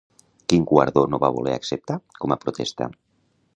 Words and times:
Quin 0.53 0.63
guardó 0.71 1.03
no 1.11 1.19
va 1.25 1.29
voler 1.37 1.53
acceptar 1.57 1.99
com 2.25 2.35
a 2.37 2.41
protesta? 2.47 2.91